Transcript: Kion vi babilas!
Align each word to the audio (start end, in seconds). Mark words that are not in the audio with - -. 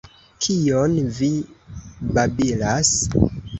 Kion 0.45 0.95
vi 1.19 1.29
babilas! 2.19 2.95